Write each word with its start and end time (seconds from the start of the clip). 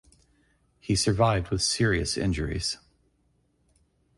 He 0.79 0.95
survived 0.95 1.49
with 1.51 1.61
serious 1.61 2.17
injuries. 2.17 2.79